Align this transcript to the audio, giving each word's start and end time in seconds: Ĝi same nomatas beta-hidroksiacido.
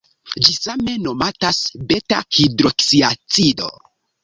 Ĝi 0.45 0.53
same 0.59 0.95
nomatas 1.03 1.59
beta-hidroksiacido. 1.93 3.73